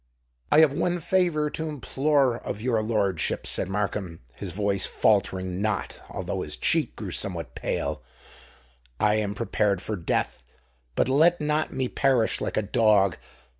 "I 0.51 0.61
have 0.61 0.73
one 0.73 0.97
favour 0.97 1.51
to 1.51 1.69
implore 1.69 2.37
of 2.39 2.59
your 2.59 2.81
lordship," 2.81 3.45
said 3.45 3.69
Markham, 3.69 4.21
his 4.33 4.51
voice 4.51 4.83
faltering 4.87 5.61
not, 5.61 6.01
although 6.09 6.41
his 6.41 6.57
cheek 6.57 6.95
grew 6.95 7.11
somewhat 7.11 7.53
pale: 7.53 8.01
"I 8.99 9.17
am 9.19 9.35
prepared 9.35 9.79
for 9.79 9.95
death—but 9.95 11.07
let 11.07 11.39
me 11.39 11.45
not 11.45 11.75
perish 11.93 12.41
like 12.41 12.57
a 12.57 12.63
dog. 12.63 13.17